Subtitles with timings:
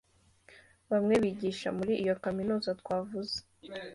[0.91, 3.35] Bamwe bigisha muri iyo kaminuza twavuze